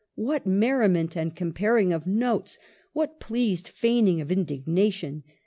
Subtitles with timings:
[0.15, 2.57] What merri ment and comparing of notes!
[2.91, 5.23] What pleased feigning of indignation!